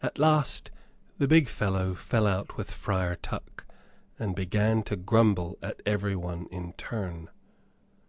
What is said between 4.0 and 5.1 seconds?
and began to